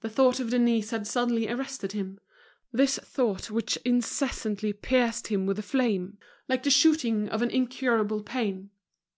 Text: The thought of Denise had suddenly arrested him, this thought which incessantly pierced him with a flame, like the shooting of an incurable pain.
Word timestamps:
The 0.00 0.08
thought 0.08 0.38
of 0.38 0.50
Denise 0.50 0.90
had 0.90 1.08
suddenly 1.08 1.48
arrested 1.48 1.90
him, 1.90 2.20
this 2.72 3.00
thought 3.00 3.50
which 3.50 3.76
incessantly 3.78 4.72
pierced 4.72 5.26
him 5.26 5.44
with 5.44 5.58
a 5.58 5.62
flame, 5.62 6.18
like 6.48 6.62
the 6.62 6.70
shooting 6.70 7.28
of 7.30 7.42
an 7.42 7.50
incurable 7.50 8.22
pain. 8.22 8.70